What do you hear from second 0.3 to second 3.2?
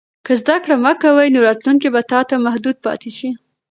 زده کړه مه کوې، نو راتلونکی به تا ته محدود پاتې